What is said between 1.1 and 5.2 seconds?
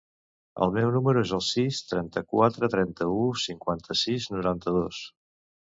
es el sis, trenta-quatre, trenta-u, cinquanta-sis, noranta-dos.